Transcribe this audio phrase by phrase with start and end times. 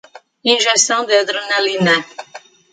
[0.51, 1.95] Injeção de adrenalina